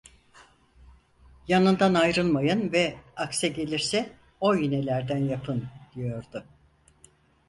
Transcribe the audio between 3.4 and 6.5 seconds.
gelirse o iğnelerden yapın" diyordu.